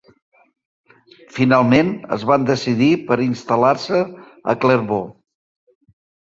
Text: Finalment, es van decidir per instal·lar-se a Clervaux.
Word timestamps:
Finalment, 1.39 1.91
es 2.17 2.25
van 2.29 2.47
decidir 2.47 2.89
per 3.11 3.19
instal·lar-se 3.27 4.01
a 4.55 4.57
Clervaux. 4.65 5.13